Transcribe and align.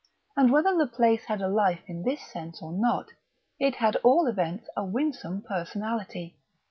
And 0.35 0.51
whether 0.51 0.75
the 0.75 0.87
place 0.87 1.25
had 1.25 1.41
life 1.41 1.83
in 1.85 2.01
this 2.01 2.25
sense 2.25 2.59
or 2.59 2.71
not, 2.73 3.09
it 3.59 3.75
had 3.75 3.97
at 3.97 4.01
all 4.03 4.25
events 4.25 4.67
a 4.75 4.83
winsome 4.83 5.43
personality. 5.43 6.37